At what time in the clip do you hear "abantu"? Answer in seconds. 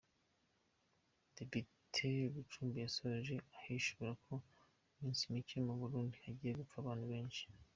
6.79-7.05